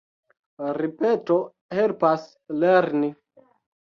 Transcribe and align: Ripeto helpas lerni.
Ripeto 0.77 1.35
helpas 1.79 2.23
lerni. 2.65 3.11